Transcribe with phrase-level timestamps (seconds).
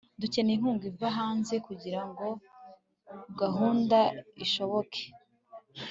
[0.21, 2.27] dukeneye inkunga ziva hanze kugira ngo
[3.39, 3.99] gahunda
[4.43, 5.01] ishoboke